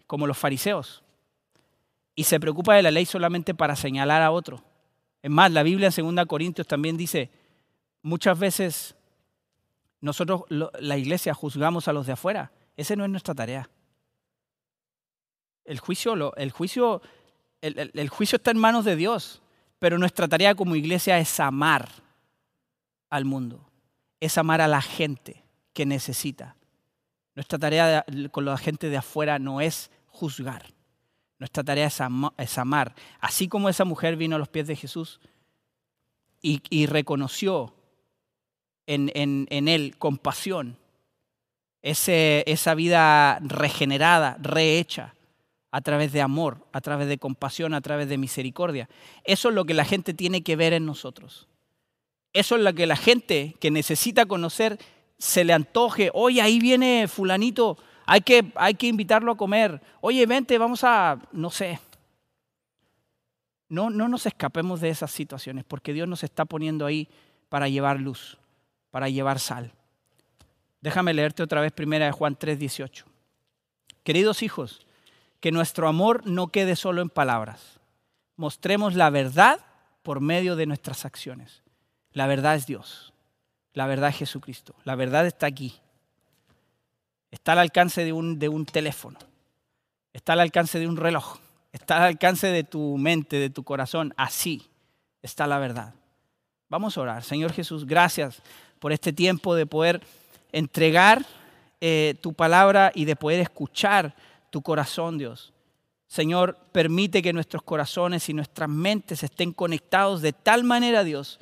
[0.08, 1.04] como los fariseos,
[2.16, 4.64] y se preocupa de la ley solamente para señalar a otro.
[5.22, 7.30] Es más, la Biblia en 2 Corintios también dice,
[8.02, 8.96] muchas veces
[10.00, 12.50] nosotros, la iglesia, juzgamos a los de afuera.
[12.76, 13.70] Esa no es nuestra tarea.
[15.64, 17.02] El juicio, el, juicio,
[17.60, 19.42] el juicio está en manos de Dios,
[19.78, 21.88] pero nuestra tarea como iglesia es amar
[23.10, 23.68] al mundo,
[24.18, 26.56] es amar a la gente que necesita.
[27.34, 30.66] Nuestra tarea con la gente de afuera no es juzgar.
[31.38, 32.94] Nuestra tarea es, amar.
[33.20, 35.20] Así como esa mujer vino a los pies de Jesús
[36.40, 37.74] y reconoció
[38.88, 40.78] en, Él compasión,
[41.82, 45.14] ese, esa vida regenerada, rehecha,
[45.70, 48.88] a través de amor, a través de compasión, a través de misericordia.
[49.24, 51.46] Eso es lo que la gente tiene que ver en nosotros.
[52.32, 54.78] Eso es lo que la gente que necesita conocer
[55.18, 56.10] se le antoje.
[56.14, 57.76] Oye, ahí viene fulanito,
[58.08, 59.80] hay que, hay que invitarlo a comer.
[60.00, 61.78] Oye, vente, vamos a, no sé.
[63.68, 67.08] No, no nos escapemos de esas situaciones porque Dios nos está poniendo ahí
[67.48, 68.38] para llevar luz
[68.90, 69.72] para llevar sal.
[70.80, 73.04] Déjame leerte otra vez primera de Juan 3, 18.
[74.02, 74.86] Queridos hijos,
[75.40, 77.80] que nuestro amor no quede solo en palabras.
[78.36, 79.60] Mostremos la verdad
[80.02, 81.62] por medio de nuestras acciones.
[82.12, 83.12] La verdad es Dios.
[83.72, 84.74] La verdad es Jesucristo.
[84.84, 85.74] La verdad está aquí.
[87.30, 89.18] Está al alcance de un, de un teléfono.
[90.12, 91.38] Está al alcance de un reloj.
[91.72, 94.14] Está al alcance de tu mente, de tu corazón.
[94.16, 94.68] Así
[95.22, 95.94] está la verdad.
[96.68, 97.22] Vamos a orar.
[97.22, 98.42] Señor Jesús, gracias
[98.78, 100.02] por este tiempo de poder
[100.52, 101.24] entregar
[101.80, 104.14] eh, tu palabra y de poder escuchar
[104.50, 105.52] tu corazón, Dios.
[106.06, 111.38] Señor, permite que nuestros corazones y nuestras mentes estén conectados de tal manera, Dios,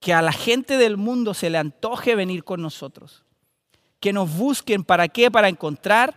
[0.00, 3.24] que a la gente del mundo se le antoje venir con nosotros.
[4.04, 5.30] Que nos busquen, ¿para qué?
[5.30, 6.14] Para encontrar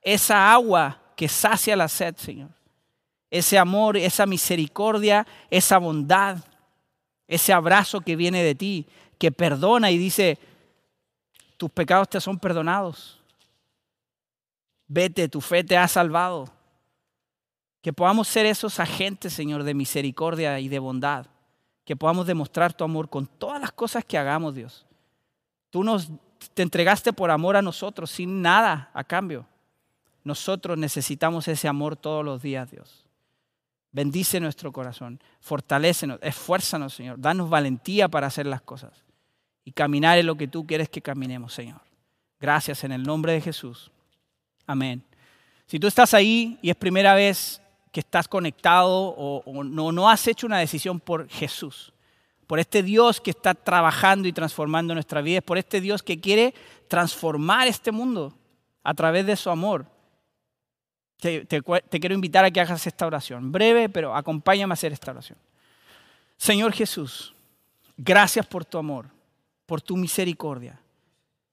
[0.00, 2.48] esa agua que sacia la sed, Señor.
[3.30, 6.38] Ese amor, esa misericordia, esa bondad,
[7.26, 8.86] ese abrazo que viene de ti,
[9.18, 10.38] que perdona y dice,
[11.58, 13.20] tus pecados te son perdonados.
[14.86, 16.48] Vete, tu fe te ha salvado.
[17.82, 21.26] Que podamos ser esos agentes, Señor, de misericordia y de bondad.
[21.84, 24.86] Que podamos demostrar tu amor con todas las cosas que hagamos, Dios.
[25.68, 26.10] Tú nos
[26.54, 29.46] te entregaste por amor a nosotros sin nada a cambio.
[30.24, 33.04] Nosotros necesitamos ese amor todos los días, Dios.
[33.90, 37.18] Bendice nuestro corazón, fortalécenos, esfuérzanos, Señor.
[37.18, 39.04] Danos valentía para hacer las cosas
[39.64, 41.80] y caminar en lo que tú quieres que caminemos, Señor.
[42.40, 43.90] Gracias en el nombre de Jesús.
[44.66, 45.02] Amén.
[45.66, 50.26] Si tú estás ahí y es primera vez que estás conectado o, no, no has
[50.28, 51.92] hecho una decisión por Jesús,
[52.48, 56.52] por este Dios que está trabajando y transformando nuestra vida, por este Dios que quiere
[56.88, 58.34] transformar este mundo
[58.82, 59.86] a través de su amor.
[61.18, 61.62] te,
[62.00, 63.52] quiero invitar a que hagas esta oración.
[63.52, 65.38] Breve, pero acompáñame a hacer esta oración.
[66.36, 67.32] Señor Jesús,
[67.96, 69.16] gracias por tu amor
[69.68, 70.80] por tu misericordia,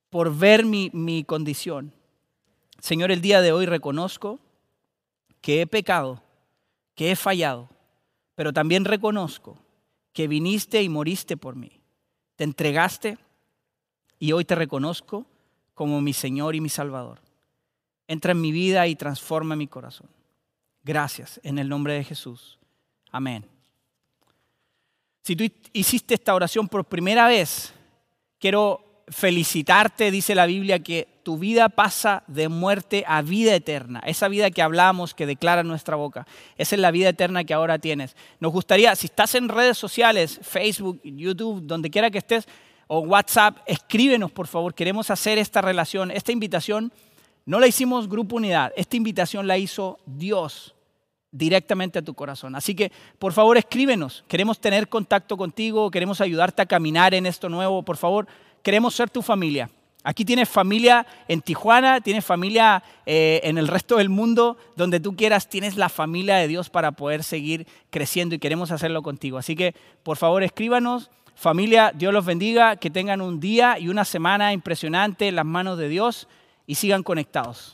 [0.09, 1.91] por ver mi, mi condición.
[2.79, 4.39] Señor, el día de hoy reconozco
[5.41, 6.23] que he pecado,
[6.95, 7.67] que he fallado,
[8.33, 9.57] pero también reconozco
[10.15, 11.81] que viniste y moriste por mí.
[12.37, 13.17] Te entregaste
[14.17, 15.25] y hoy te reconozco
[15.73, 17.19] como mi Señor y mi Salvador.
[18.07, 20.07] Entra en mi vida y transforma mi corazón.
[20.83, 22.57] Gracias en el nombre de Jesús.
[23.11, 23.45] Amén.
[25.21, 27.73] Si tú hiciste esta oración por primera vez,
[28.39, 33.99] quiero felicitarte, dice la Biblia, que tu vida pasa de muerte a vida eterna.
[34.05, 36.27] Esa vida que hablamos, que declara nuestra boca.
[36.55, 38.15] Esa es la vida eterna que ahora tienes.
[38.39, 42.47] Nos gustaría, si estás en redes sociales, Facebook, YouTube, donde quiera que estés,
[42.85, 44.75] o WhatsApp, escríbenos por favor.
[44.75, 46.93] Queremos hacer esta relación, esta invitación.
[47.47, 50.75] No la hicimos Grupo Unidad, esta invitación la hizo Dios
[51.31, 52.53] directamente a tu corazón.
[52.53, 54.23] Así que, por favor, escríbenos.
[54.27, 57.81] Queremos tener contacto contigo, queremos ayudarte a caminar en esto nuevo.
[57.81, 58.27] Por favor,
[58.61, 59.71] queremos ser tu familia.
[60.05, 65.15] Aquí tienes familia en Tijuana, tienes familia eh, en el resto del mundo, donde tú
[65.15, 69.39] quieras, tienes la familia de Dios para poder seguir creciendo y queremos hacerlo contigo.
[69.39, 71.09] Así que, por favor, escríbanos.
[71.33, 75.79] Familia, Dios los bendiga, que tengan un día y una semana impresionante en las manos
[75.79, 76.27] de Dios
[76.67, 77.73] y sigan conectados.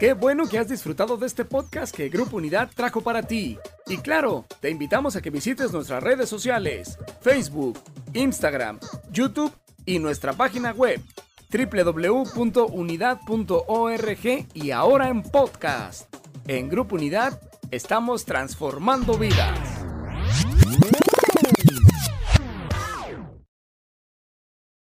[0.00, 3.58] Qué bueno que has disfrutado de este podcast que Grupo Unidad trajo para ti.
[3.86, 7.78] Y claro, te invitamos a que visites nuestras redes sociales, Facebook,
[8.14, 8.80] Instagram,
[9.12, 9.52] YouTube
[9.84, 11.02] y nuestra página web
[11.50, 16.14] www.unidad.org y ahora en podcast.
[16.46, 17.40] En Grupo Unidad
[17.70, 19.58] estamos transformando vidas.